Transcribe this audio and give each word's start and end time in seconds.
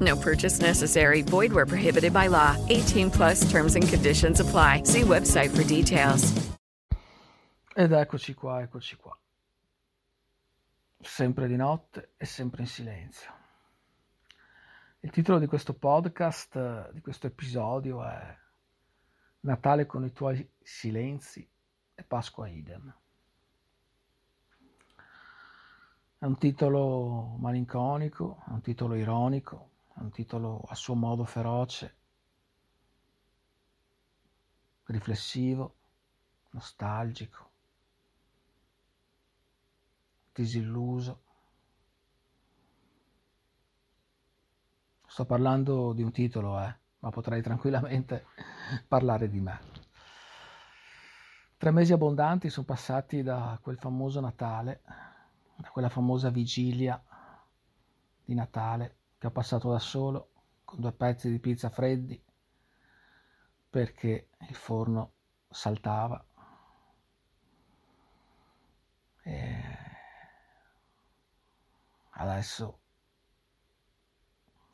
No 0.00 0.16
purchase 0.16 0.60
necessary. 0.60 1.22
Void 1.22 1.52
where 1.52 1.66
prohibited 1.66 2.12
by 2.12 2.28
law. 2.28 2.56
18 2.68 3.10
plus 3.10 3.50
terms 3.50 3.76
and 3.76 3.86
conditions 3.86 4.40
apply. 4.40 4.82
See 4.84 5.02
website 5.02 5.50
for 5.50 5.62
details. 5.64 6.32
Ed 7.74 7.92
eccoci 7.92 8.34
qua, 8.34 8.62
eccoci 8.62 8.96
qua. 8.96 9.16
Sempre 11.00 11.46
di 11.46 11.56
notte 11.56 12.12
e 12.16 12.26
sempre 12.26 12.62
in 12.62 12.68
silenzio. 12.68 13.32
Il 15.00 15.10
titolo 15.10 15.38
di 15.38 15.46
questo 15.46 15.72
podcast, 15.72 16.90
di 16.92 17.00
questo 17.00 17.26
episodio 17.26 18.04
è 18.04 18.36
Natale 19.40 19.86
con 19.86 20.04
i 20.04 20.12
tuoi 20.12 20.46
silenzi 20.60 21.48
e 21.94 22.02
Pasqua 22.02 22.48
idem. 22.48 22.94
È 26.18 26.26
un 26.26 26.36
titolo 26.36 27.36
malinconico, 27.38 28.42
è 28.46 28.50
un 28.50 28.60
titolo 28.60 28.94
ironico, 28.94 29.69
un 30.02 30.10
titolo 30.10 30.62
a 30.66 30.74
suo 30.74 30.94
modo 30.94 31.24
feroce, 31.24 31.96
riflessivo, 34.84 35.76
nostalgico, 36.50 37.50
disilluso. 40.32 41.22
Sto 45.06 45.24
parlando 45.24 45.92
di 45.92 46.02
un 46.02 46.12
titolo, 46.12 46.60
eh, 46.60 46.76
ma 47.00 47.10
potrei 47.10 47.42
tranquillamente 47.42 48.26
parlare 48.88 49.28
di 49.28 49.40
me. 49.40 49.60
Tre 51.56 51.70
mesi 51.72 51.92
abbondanti 51.92 52.48
sono 52.48 52.64
passati 52.64 53.22
da 53.22 53.58
quel 53.60 53.76
famoso 53.76 54.20
Natale, 54.20 54.80
da 55.56 55.68
quella 55.68 55.90
famosa 55.90 56.30
vigilia 56.30 57.02
di 58.24 58.34
Natale 58.34 58.99
che 59.20 59.26
ho 59.26 59.30
passato 59.30 59.70
da 59.70 59.78
solo 59.78 60.30
con 60.64 60.80
due 60.80 60.92
pezzi 60.92 61.28
di 61.30 61.38
pizza 61.38 61.68
freddi 61.68 62.18
perché 63.68 64.30
il 64.48 64.54
forno 64.54 65.12
saltava. 65.46 66.24
E 69.22 69.62
adesso 72.12 72.80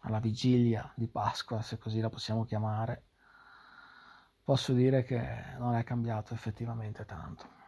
alla 0.00 0.20
vigilia 0.20 0.92
di 0.94 1.08
Pasqua, 1.08 1.62
se 1.62 1.78
così 1.78 2.00
la 2.00 2.10
possiamo 2.10 2.44
chiamare, 2.44 3.04
posso 4.44 4.74
dire 4.74 5.04
che 5.04 5.54
non 5.56 5.74
è 5.74 5.82
cambiato 5.84 6.34
effettivamente 6.34 7.06
tanto. 7.06 7.63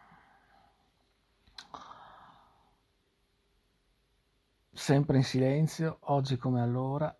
Sempre 4.87 5.17
in 5.17 5.23
silenzio, 5.25 5.97
oggi 6.03 6.37
come 6.37 6.61
allora, 6.61 7.13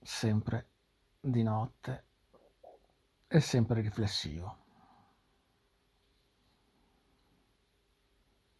sempre 0.00 0.70
di 1.20 1.44
notte 1.44 2.06
e 3.28 3.38
sempre 3.38 3.80
riflessivo. 3.80 4.56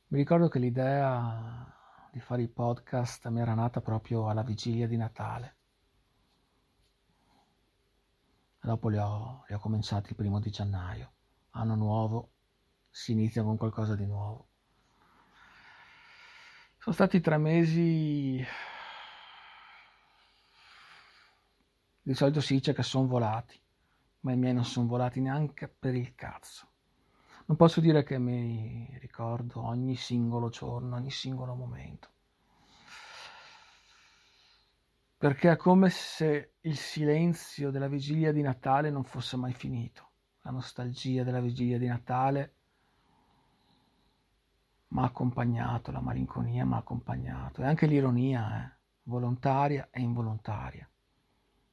Mi 0.07 0.19
ricordo 0.19 0.47
che 0.47 0.61
l'idea 0.61 2.09
di 2.13 2.21
fare 2.21 2.43
i 2.43 2.49
podcast 2.49 3.27
mi 3.27 3.41
era 3.41 3.55
nata 3.55 3.81
proprio 3.81 4.29
alla 4.29 4.45
vigilia 4.45 4.87
di 4.87 4.97
Natale. 4.97 5.57
Dopo 8.61 8.89
li 8.89 8.99
ho, 8.99 9.45
li 9.49 9.55
ho 9.55 9.59
cominciati 9.59 10.11
il 10.11 10.15
primo 10.15 10.39
di 10.39 10.51
gennaio, 10.51 11.13
anno 11.51 11.75
nuovo, 11.75 12.31
si 12.89 13.11
inizia 13.11 13.43
con 13.43 13.57
qualcosa 13.57 13.97
di 13.97 14.07
nuovo. 14.07 14.48
Sono 16.81 16.95
stati 16.95 17.21
tre 17.21 17.39
mesi, 17.39 18.43
di 22.01 22.15
solito 22.15 22.41
si 22.41 22.55
dice 22.55 22.73
che 22.73 22.85
sono 22.85 23.09
volati, 23.09 23.61
ma 24.21 24.33
i 24.33 24.37
miei 24.37 24.55
non 24.55 24.65
sono 24.65 24.87
volati 24.87 25.21
neanche 25.21 25.67
per 25.67 25.97
il 25.97 26.15
cazzo. 26.15 26.69
Non 27.47 27.57
posso 27.57 27.81
dire 27.81 28.05
che 28.05 28.19
mi 28.19 28.97
ricordo 29.01 29.65
ogni 29.67 29.97
singolo 29.97 30.51
giorno, 30.51 30.95
ogni 30.95 31.11
singolo 31.11 31.55
momento. 31.55 32.11
Perché 35.19 35.51
è 35.51 35.57
come 35.57 35.91
se 35.91 36.55
il 36.61 36.77
silenzio 36.77 37.73
della 37.73 37.89
vigilia 37.89 38.31
di 38.31 38.41
Natale 38.41 38.91
non 38.91 39.03
fosse 39.03 39.37
mai 39.37 39.53
finito. 39.53 40.11
La 40.43 40.53
nostalgia 40.53 41.25
della 41.25 41.41
vigilia 41.41 41.77
di 41.77 41.89
Natale 41.89 42.58
mi 44.89 45.01
ha 45.01 45.05
accompagnato, 45.05 45.91
la 45.91 46.01
malinconia 46.01 46.65
mi 46.65 46.75
ha 46.75 46.79
accompagnato 46.79 47.63
e 47.63 47.67
anche 47.67 47.87
l'ironia, 47.87 48.65
eh, 48.65 48.77
volontaria 49.05 49.89
e 49.91 50.01
involontaria, 50.01 50.89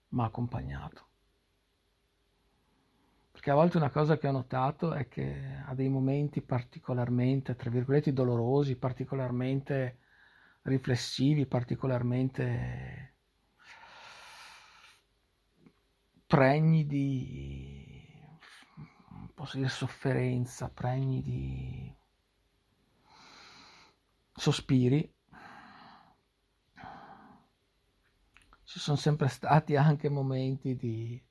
mi 0.10 0.22
ha 0.22 0.26
accompagnato. 0.26 1.04
Perché 3.32 3.52
a 3.52 3.56
volte 3.56 3.78
una 3.78 3.90
cosa 3.90 4.18
che 4.18 4.28
ho 4.28 4.32
notato 4.32 4.94
è 4.94 5.08
che 5.08 5.62
ha 5.66 5.74
dei 5.76 5.90
momenti 5.90 6.42
particolarmente, 6.42 7.56
tra 7.56 7.70
virgolette, 7.70 8.14
dolorosi, 8.14 8.76
particolarmente 8.78 10.00
riflessivi, 10.64 11.46
particolarmente 11.46 13.14
pregni 16.26 16.86
di, 16.88 18.10
posso 19.34 19.58
dire, 19.58 19.70
sofferenza, 19.70 20.70
pregni 20.70 21.22
di 21.22 21.96
sospiri. 24.36 25.14
Ci 28.64 28.80
sono 28.80 28.98
sempre 28.98 29.28
stati 29.30 29.76
anche 29.76 30.10
momenti 30.10 30.76
di 30.76 31.24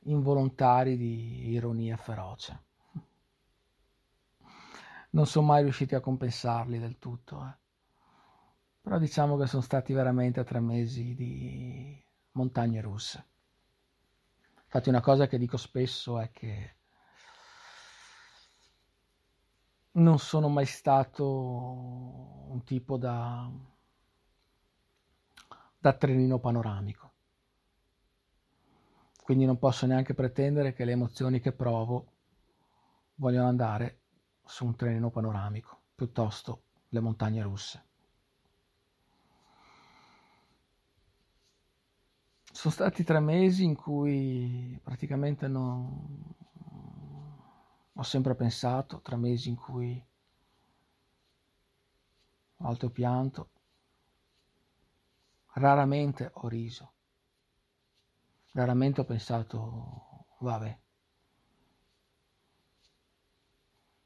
involontari 0.00 0.96
di 0.96 1.50
ironia 1.50 1.96
feroce. 1.96 2.64
Non 5.10 5.26
sono 5.26 5.46
mai 5.46 5.62
riusciti 5.62 5.94
a 5.94 6.00
compensarli 6.00 6.78
del 6.78 6.98
tutto, 6.98 7.44
eh. 7.46 7.56
però 8.80 8.98
diciamo 8.98 9.36
che 9.36 9.46
sono 9.46 9.62
stati 9.62 9.92
veramente 9.92 10.44
tre 10.44 10.60
mesi 10.60 11.14
di 11.14 12.04
montagne 12.32 12.80
russe. 12.80 13.26
Infatti 14.64 14.88
una 14.88 15.00
cosa 15.00 15.26
che 15.26 15.38
dico 15.38 15.56
spesso 15.56 16.18
è 16.18 16.30
che 16.30 16.76
non 19.96 20.18
sono 20.18 20.48
mai 20.48 20.66
stato 20.66 21.24
un 21.24 22.62
tipo 22.64 22.96
da, 22.96 23.50
da 25.78 25.92
trenino 25.92 26.38
panoramico. 26.38 27.06
quindi 29.26 29.44
non 29.44 29.58
posso 29.58 29.86
neanche 29.86 30.14
pretendere 30.14 30.72
che 30.72 30.84
le 30.84 30.92
emozioni 30.92 31.40
che 31.40 31.50
provo 31.50 32.12
vogliono 33.16 33.48
andare 33.48 34.02
su 34.44 34.64
un 34.64 34.76
treno 34.76 35.10
panoramico, 35.10 35.80
piuttosto 35.96 36.62
le 36.90 37.00
montagne 37.00 37.42
russe. 37.42 37.84
Sono 42.52 42.72
stati 42.72 43.02
tre 43.02 43.18
mesi 43.18 43.64
in 43.64 43.74
cui 43.74 44.78
praticamente 44.80 45.48
non... 45.48 46.32
ho 47.98 48.02
sempre 48.02 48.34
pensato, 48.34 49.00
tre 49.00 49.16
mesi 49.16 49.48
in 49.48 49.56
cui 49.56 50.04
ho 52.58 52.90
pianto, 52.90 53.50
raramente 55.54 56.30
ho 56.34 56.48
riso, 56.48 56.92
raramente 58.52 59.00
ho 59.00 59.04
pensato, 59.04 60.26
vabbè, 60.40 60.78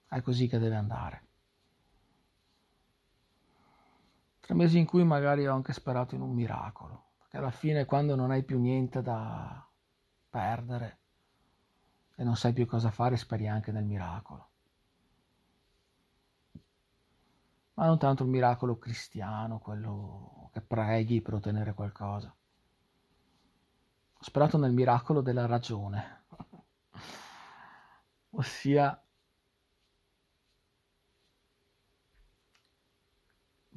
è 0.08 0.22
così 0.22 0.46
che 0.46 0.58
deve 0.58 0.76
andare. 0.76 1.28
Tre 4.40 4.54
mesi 4.54 4.78
in 4.78 4.86
cui 4.86 5.04
magari 5.04 5.46
ho 5.46 5.54
anche 5.54 5.72
sperato 5.72 6.14
in 6.14 6.20
un 6.20 6.32
miracolo 6.32 7.08
che 7.28 7.36
alla 7.36 7.52
fine 7.52 7.84
quando 7.84 8.16
non 8.16 8.30
hai 8.30 8.42
più 8.42 8.58
niente 8.60 9.02
da 9.02 9.64
perdere 10.28 10.99
e 12.20 12.22
non 12.22 12.36
sai 12.36 12.52
più 12.52 12.66
cosa 12.66 12.90
fare, 12.90 13.16
speri 13.16 13.48
anche 13.48 13.72
nel 13.72 13.86
miracolo. 13.86 14.50
Ma 17.72 17.86
non 17.86 17.98
tanto 17.98 18.24
il 18.24 18.28
miracolo 18.28 18.76
cristiano, 18.76 19.58
quello 19.58 20.50
che 20.52 20.60
preghi 20.60 21.22
per 21.22 21.32
ottenere 21.32 21.72
qualcosa. 21.72 22.28
Ho 24.12 24.22
sperato 24.22 24.58
nel 24.58 24.72
miracolo 24.72 25.22
della 25.22 25.46
ragione, 25.46 26.24
ossia 28.36 29.02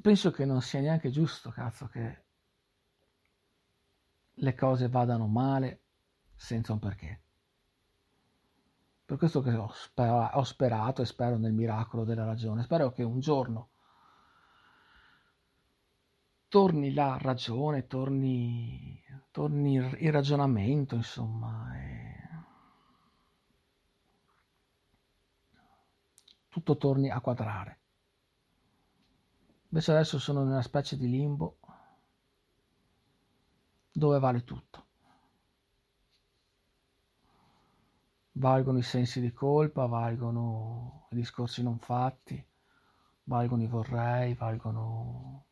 penso 0.02 0.30
che 0.32 0.44
non 0.44 0.60
sia 0.60 0.80
neanche 0.80 1.08
giusto, 1.08 1.48
cazzo, 1.48 1.86
che 1.86 2.24
le 4.34 4.54
cose 4.54 4.90
vadano 4.90 5.28
male 5.28 5.84
senza 6.36 6.74
un 6.74 6.78
perché. 6.78 7.22
Per 9.06 9.16
questo 9.18 9.40
che 9.40 9.54
ho, 9.54 9.70
spera- 9.72 10.36
ho 10.36 10.42
sperato 10.44 11.02
e 11.02 11.06
spero 11.06 11.36
nel 11.36 11.52
miracolo 11.52 12.04
della 12.04 12.24
ragione. 12.24 12.62
Spero 12.62 12.90
che 12.90 13.02
un 13.02 13.20
giorno 13.20 13.68
torni 16.48 16.94
la 16.94 17.18
ragione, 17.20 17.86
torni, 17.86 19.02
torni 19.30 19.74
il 19.74 20.12
ragionamento, 20.12 20.94
insomma. 20.94 21.76
E... 21.76 22.12
Tutto 26.48 26.76
torni 26.76 27.10
a 27.10 27.20
quadrare. 27.20 27.78
Invece 29.68 29.90
adesso 29.90 30.18
sono 30.18 30.42
in 30.42 30.48
una 30.48 30.62
specie 30.62 30.96
di 30.96 31.08
limbo 31.10 31.56
dove 33.92 34.18
vale 34.18 34.44
tutto. 34.44 34.83
Valgono 38.36 38.78
i 38.78 38.82
sensi 38.82 39.20
di 39.20 39.32
colpa, 39.32 39.86
valgono 39.86 41.06
i 41.10 41.14
discorsi 41.14 41.62
non 41.62 41.78
fatti, 41.78 42.44
valgono 43.24 43.62
i 43.62 43.66
vorrei, 43.68 44.34
valgono 44.34 45.44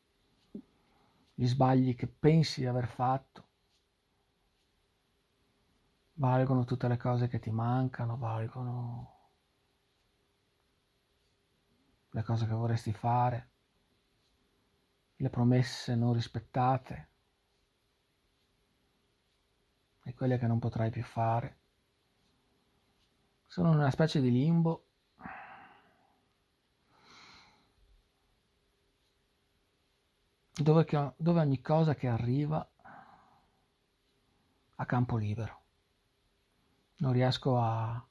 gli 1.35 1.47
sbagli 1.47 1.95
che 1.95 2.09
pensi 2.09 2.61
di 2.61 2.67
aver 2.67 2.89
fatto, 2.89 3.47
valgono 6.15 6.65
tutte 6.65 6.89
le 6.89 6.97
cose 6.97 7.29
che 7.29 7.39
ti 7.39 7.51
mancano, 7.51 8.17
valgono 8.17 9.21
le 12.11 12.23
cose 12.23 12.47
che 12.47 12.53
vorresti 12.53 12.93
fare, 12.93 13.51
le 15.17 15.31
promesse 15.31 15.95
non 15.95 16.13
rispettate 16.13 17.09
e 20.03 20.15
quelle 20.15 20.37
che 20.39 20.47
non 20.47 20.59
potrai 20.59 20.91
più 20.91 21.05
fare. 21.05 21.62
Sono 23.53 23.73
in 23.73 23.77
una 23.81 23.91
specie 23.91 24.23
di 24.23 24.31
limbo 24.31 24.87
dove, 30.55 30.87
dove 31.19 31.41
ogni 31.41 31.61
cosa 31.61 31.95
che 31.95 32.09
arriva 32.09 32.67
ha 34.75 34.87
campo 34.87 35.19
libero. 35.19 35.65
Non 37.01 37.13
riesco 37.13 37.61
a 37.61 38.03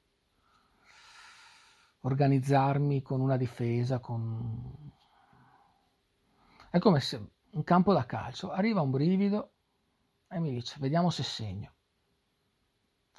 organizzarmi 2.02 3.02
con 3.02 3.20
una 3.20 3.36
difesa, 3.36 3.98
con... 3.98 4.92
È 6.70 6.78
come 6.78 7.00
se 7.00 7.30
un 7.50 7.64
campo 7.64 7.92
da 7.92 8.06
calcio, 8.06 8.52
arriva 8.52 8.80
un 8.80 8.92
brivido 8.92 9.54
e 10.28 10.38
mi 10.38 10.52
dice, 10.52 10.76
vediamo 10.78 11.10
se 11.10 11.24
segno 11.24 11.72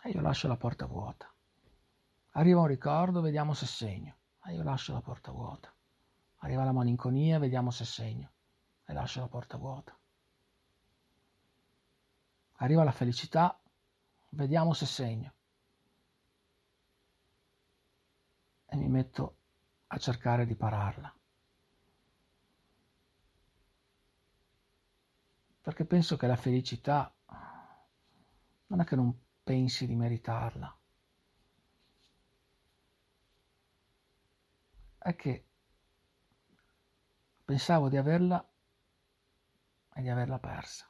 e 0.02 0.12
io 0.12 0.22
lascio 0.22 0.48
la 0.48 0.56
porta 0.56 0.86
vuota. 0.86 1.33
Arriva 2.36 2.62
un 2.62 2.68
ricordo, 2.68 3.22
vediamo 3.22 3.54
se 3.54 3.68
segno 3.68 4.18
e 4.46 4.54
io 4.54 4.64
lascio 4.64 4.94
la 4.94 5.02
porta 5.02 5.32
vuota. 5.32 5.72
Arriva 6.38 6.64
la 6.64 6.72
malinconia, 6.72 7.38
vediamo 7.38 7.70
se 7.70 7.86
segno 7.86 8.32
e 8.86 8.94
lascio 8.94 9.20
la 9.20 9.28
porta 9.28 9.58
vuota. 9.58 9.96
Arriva 12.58 12.84
la 12.84 12.92
felicità, 12.92 13.60
vediamo 14.30 14.74
se 14.74 14.86
segno. 14.86 15.34
E 18.66 18.76
mi 18.78 18.90
metto 18.90 19.38
a 19.88 19.98
cercare 19.98 20.48
di 20.48 20.56
pararla. 20.56 21.16
Perché 25.62 25.86
penso 25.86 26.18
che 26.18 26.26
la 26.26 26.36
felicità 26.36 27.14
non 28.68 28.82
è 28.82 28.84
che 28.86 28.96
non 28.96 29.16
pensi 29.44 29.86
di 29.86 29.96
meritarla. 29.96 30.78
È 35.04 35.16
che 35.18 35.46
pensavo 37.44 37.90
di 37.90 37.98
averla 37.98 38.42
e 39.96 40.02
di 40.02 40.08
averla 40.08 40.40
persa. 40.40 40.90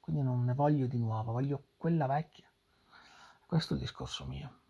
Quindi 0.00 0.22
non 0.22 0.42
ne 0.44 0.54
voglio 0.54 0.86
di 0.86 0.96
nuovo, 0.96 1.32
voglio 1.32 1.66
quella 1.76 2.06
vecchia. 2.06 2.50
Questo 3.44 3.74
è 3.74 3.76
il 3.76 3.82
discorso 3.82 4.24
mio. 4.24 4.60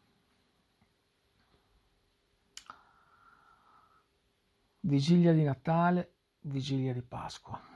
Vigilia 4.81 5.33
di 5.33 5.45
Natale, 5.45 6.15
vigilia 6.41 6.93
di 6.93 7.03
Pasqua. 7.03 7.75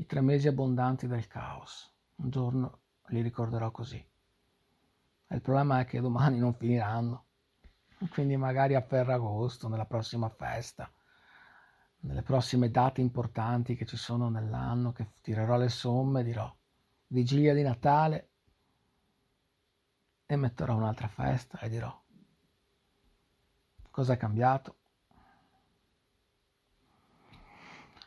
i 0.00 0.06
tre 0.06 0.22
mesi 0.22 0.48
abbondanti 0.48 1.06
del 1.06 1.26
caos. 1.26 1.92
Un 2.16 2.30
giorno 2.30 2.78
li 3.08 3.20
ricorderò 3.20 3.70
così. 3.70 4.02
Il 5.32 5.40
problema 5.40 5.80
è 5.80 5.84
che 5.84 6.00
domani 6.00 6.38
non 6.38 6.54
finiranno. 6.54 7.26
Quindi 8.10 8.36
magari 8.36 8.74
a 8.74 8.80
Ferragosto, 8.80 9.68
nella 9.68 9.84
prossima 9.84 10.28
festa, 10.28 10.90
nelle 12.00 12.22
prossime 12.22 12.70
date 12.70 13.00
importanti 13.00 13.76
che 13.76 13.84
ci 13.84 13.96
sono 13.96 14.28
nell'anno, 14.28 14.92
che 14.92 15.12
tirerò 15.20 15.56
le 15.56 15.68
somme, 15.68 16.24
dirò 16.24 16.52
vigilia 17.08 17.54
di 17.54 17.62
Natale 17.62 18.28
e 20.26 20.36
metterò 20.36 20.74
un'altra 20.76 21.08
festa 21.08 21.58
e 21.58 21.68
dirò 21.68 22.00
cosa 23.90 24.12
è 24.14 24.16
cambiato 24.16 24.76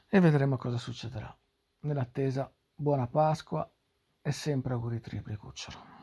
e 0.08 0.20
vedremo 0.20 0.58
cosa 0.58 0.78
succederà. 0.78 1.36
Nell'attesa, 1.82 2.52
buona 2.74 3.08
Pasqua 3.08 3.70
e 4.22 4.32
sempre 4.32 4.74
auguri 4.74 5.02
tripli 5.02 5.36
cucciolo. 5.36 6.03